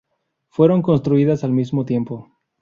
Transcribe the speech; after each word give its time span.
Fueron 0.49 0.81
construidas 0.81 1.43
al 1.43 1.51
mismo 1.51 1.85
tiempo. 1.85 2.29